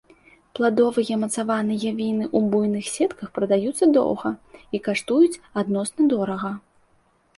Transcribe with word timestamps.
Пладовыя 0.59 1.17
мацаваныя 1.23 1.91
віны 1.99 2.25
у 2.39 2.41
буйных 2.53 2.89
сетках 2.95 3.29
прадаюцца 3.35 3.91
доўга 3.99 4.29
і 4.75 4.83
каштуюць 4.89 5.41
адносна 5.65 6.01
дорага. 6.15 6.51